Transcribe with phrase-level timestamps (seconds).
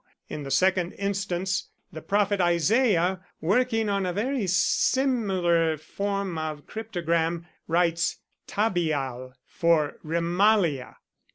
[0.29, 7.45] In the second instance the prophet Isaiah, working on a very similar form of cryptogram,
[7.67, 8.17] writes
[8.47, 10.95] 'Tabeal' for 'Remaliah.'